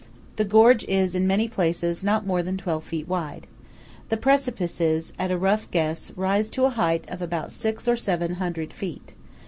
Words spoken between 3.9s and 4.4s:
The